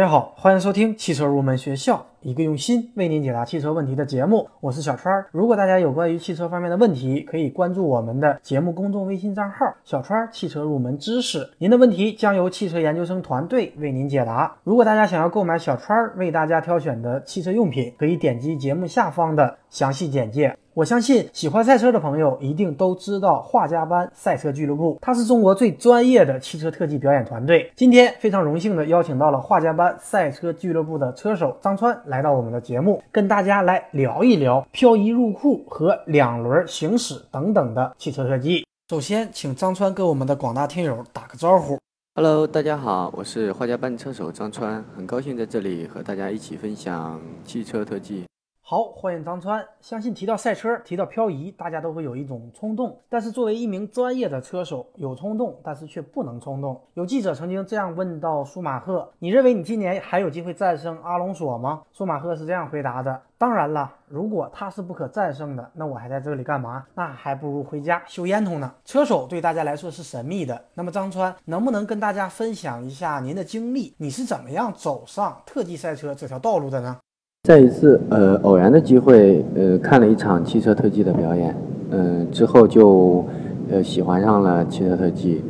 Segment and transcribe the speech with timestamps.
[0.00, 4.46] 大家好，欢迎收听汽车入门学校，一个用心为您解答汽车问题的节目。
[4.60, 5.24] 我是小川。
[5.30, 11.48] 如果大家有关于汽车方面的问题，可以关注我们的节目公众微信账号“小川汽车入门知识”。
[11.56, 14.54] 您的问题将由汽车研究生团队为您解答。
[14.64, 20.54] 如果大家想要购买小川为大家挑选的汽车用品，可以点击节目下方的详细简介。
[20.72, 27.70] 我相信喜欢赛车的朋友一定都知道画家班赛车俱乐部，它是中国最专业的汽车特技表演团队。
[27.74, 38.66] 今天非常荣幸的邀请到了画家班赛车俱乐部的车手张川来到我们的节目，跟大家来聊一聊漂移入库和两轮行驶等等的汽车特技。
[38.88, 41.78] 首先，请张川跟我们的广大听友打个招呼。
[42.16, 48.24] Hello，大家好，我是画家班车手张川，很高兴在这里和大家一起分享汽车特技。
[48.70, 49.66] 好，欢迎张川。
[49.80, 52.96] 相信提到赛车，提到漂移，大家都会有一种冲动。
[53.08, 56.80] 但是作为一名专业的车手，有冲动，但是却不能冲动。
[56.94, 66.86] 有记者曾经这样问到舒马赫：“你认为你今年还有机会战胜阿隆索吗？”舒马赫是这样回答的：“当然了，如果他是不可战胜的，那我还在这里干嘛？
[66.94, 70.66] 那还不如回家修烟囱呢。”车手对大家来说是神秘的。
[70.74, 73.92] 那么张川能不能跟大家分享一下您的经历？
[73.98, 76.96] 你是怎么样走上特技赛车这条道路的呢？
[77.44, 81.56] 在一次呃偶然的机会，呃看了一场汽车特技的表演，
[81.90, 83.24] 嗯之后就
[83.70, 85.40] 呃喜欢上了汽车特技，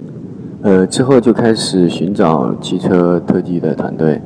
[0.63, 4.23] 呃之后就开始寻找汽车特技的团队，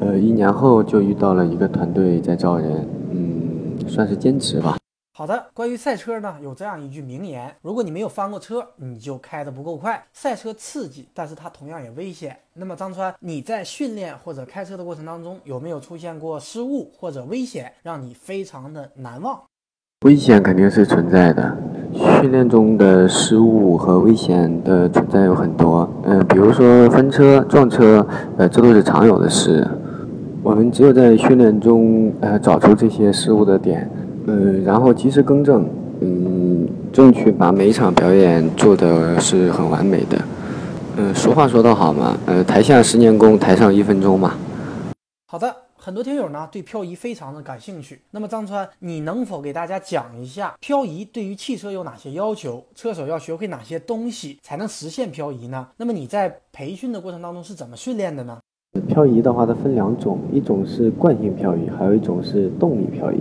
[0.00, 2.68] 呃一年后就遇到了一个团队在招人，
[3.10, 4.78] 嗯算是坚持吧。
[5.16, 10.04] 好的，关于赛车呢，有这样一句名言：如果你没有翻过车，你就开得不够快。
[10.12, 12.36] 赛车刺激，但是它同样也危险。
[12.54, 19.40] 那么张川，你在训练或者开车的过程当中，有没有出现过失误或者危险，让你非常的难忘？
[20.04, 21.56] 危险肯定是存在的，
[22.20, 25.88] 训练中的失误和危险的存在有很多。
[26.02, 28.04] 嗯，比如说翻车、撞车，
[28.36, 29.64] 呃，这都是常有的事。
[30.42, 33.88] 我们只有在训练中，呃，找出这些失误的点。
[34.26, 35.68] 呃，然后及时更正，
[36.00, 40.18] 嗯，争取把每一场表演做的是很完美的。
[40.96, 44.34] 嗯，俗话说得好嘛，呃，台下十年功，台上一分钟嘛。
[45.26, 48.00] 好的，很多听友呢对漂移非常的感兴趣。
[48.12, 52.64] 那么张川，你能否给大家讲一下漂移对于汽车有哪些要求？
[52.74, 55.66] 车手要学会哪些东西才能实现漂移呢？
[55.76, 58.38] 那么你在培训的过程当中是怎么训练的呢？
[58.88, 63.18] 漂移的话，它分两种，一种是惯性漂移，还有一种是动力漂移。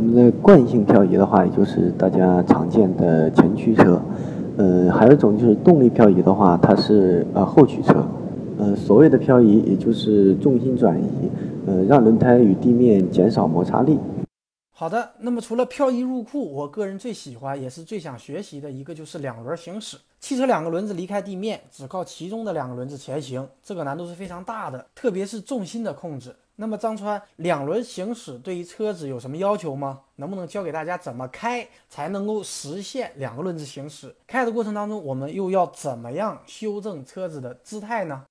[0.00, 4.00] 我们的惯性漂移的话，也就是大家常见的前驱车，
[4.56, 8.02] 呃，还有一种就是动力漂移的话，它是呃后驱车，
[8.56, 11.30] 呃，所谓的漂移也就是重心转移，
[11.66, 13.98] 呃，让轮胎与地面减少摩擦力。
[14.70, 19.98] 好的，那么除了漂移入库，我个人最喜欢也是最想学习的一个就是两轮行驶。
[20.18, 26.34] 汽车两个轮子离开地面，只靠其中的两个轮子前行，这个难度是非常大的，特别是重心的控制。
[26.60, 30.00] 那么张川，两轮行驶对于车子有什么要求吗？
[30.16, 34.14] 能不能教给大家怎么开才能够实现两个轮子行驶？
[34.26, 38.24] 开的过程当中，我们又要怎么样修正车子的姿态呢？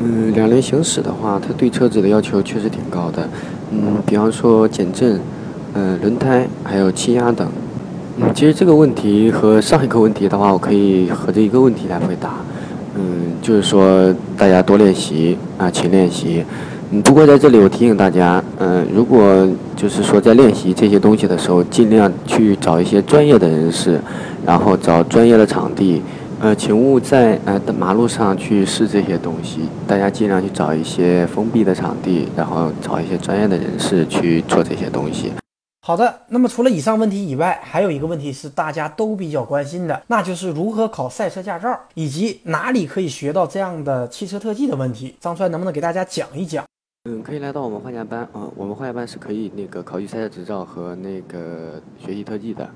[0.00, 3.28] 嗯，两轮行驶的话，它对车子的要求确实挺高的。
[3.70, 5.20] 嗯，比方说减震、
[5.74, 7.46] 嗯轮胎还有气压等。
[8.16, 12.36] 嗯，其实这个问题和上一个问题的话，我可以合着一个问题来回答。
[12.94, 16.42] 嗯，就是说大家多练习啊，勤练习。
[16.92, 24.00] 嗯，不过在这里我提醒大家，嗯，如果就是说在练习这些东西的时候，尽量去找一些专业的人士，
[24.46, 26.00] 然后找专业的场地，
[26.40, 29.62] 呃，请勿在呃马路上去试这些东西。
[29.88, 35.32] 大家尽量去找一些封闭的场地，然后找一些专业的人士去做这些东西。
[35.84, 45.16] 好的，那么除了以上问题以外，还有一个问题是大家都比较关心的，那就是如何考赛车驾照，以及哪里可以学到这样的汽车特技的问题。
[45.20, 46.64] 张川能不能给大家讲一讲？
[47.08, 52.68] 嗯，可以来到我们画家班啊，我们画家班是可以那个考取赛车执照和那个学习特技的。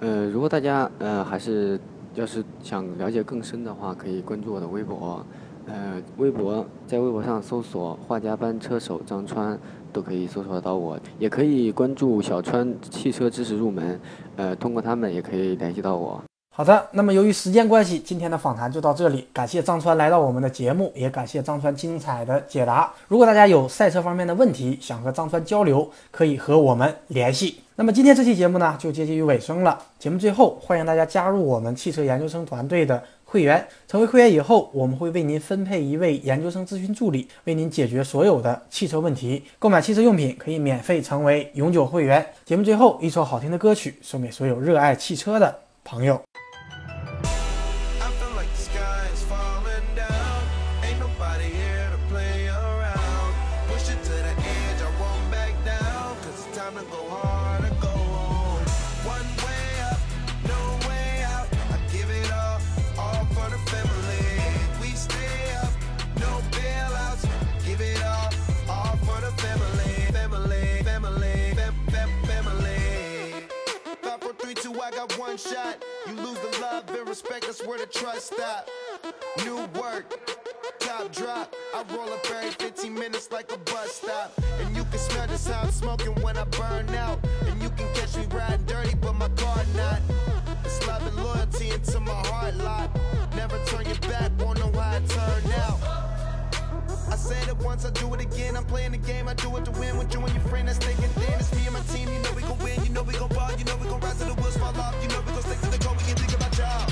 [0.00, 1.78] 呃，如果大家呃还是
[2.14, 5.22] 要是想了解更深的话，可以关注我的微博，
[5.66, 9.58] 呃，微博在微博上搜索“画家班车手张川”
[9.92, 14.00] 都可以搜索到我，也可以关注小川汽车知识入门，
[14.36, 16.18] 呃，通过他们也可以联系到我。
[16.56, 19.26] 好的，那么由于时间关系，今天的访谈就到这里。
[19.32, 22.94] 感谢张川来到我们的节目，也感谢张川精彩的解答。
[23.08, 27.58] 如果大家有赛车方面的问题，想和张川交流，可以和我们联系。
[27.74, 29.76] 那么今天这期节目呢，就接近于尾声了。
[29.98, 33.66] 节目最后，欢迎大家加入我们汽车研究生团队的会员。
[33.88, 39.42] 成为会员以后，我们会为您分配一位研究生咨询助理，为您解决所有的汽车问题。
[39.58, 42.24] 购买汽车用品可以免费成为永久会员。
[42.44, 45.52] 节目最后，一首好听的歌曲送给所有热爱汽车的
[45.82, 46.22] 朋友。
[75.38, 75.82] Shot.
[76.06, 78.68] You lose the love and respect, that's where the trust stop.
[79.44, 80.04] New work,
[80.78, 81.54] top drop.
[81.74, 84.32] I roll up every 15 minutes like a bus stop.
[84.60, 87.18] And you can smell the sound smoking when I burn out.
[87.46, 88.63] And you can catch me riding
[97.74, 98.56] once, I do it again.
[98.56, 99.98] I'm playing the game, I do it to win.
[99.98, 101.34] With you and your friend that's thinking thin.
[101.40, 102.84] It's me and my team, you know we gon' win.
[102.84, 104.94] You know we gon' ball, you know we gon' rise to the wheels fall off.
[105.02, 106.86] You know we gon' stick to the goal, we can think about y'all.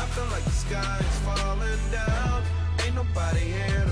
[0.00, 2.42] I feel like the sky is falling down.
[2.84, 3.91] Ain't nobody here